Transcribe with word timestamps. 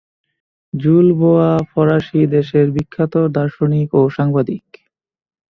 Joule, 0.73 1.07
Bois 1.19 1.51
ফরাসী 1.71 2.21
দেশের 2.27 2.67
বিখ্যাত 2.75 3.13
দার্শনিক 3.37 3.89
ও 3.93 4.01
সাংবাদিক। 4.09 4.63